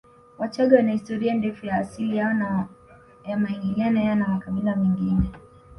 [0.39, 2.67] Wachagga wana historia ndefu ya asili yao na
[3.25, 5.31] ya maingiliano yao na makabila mengine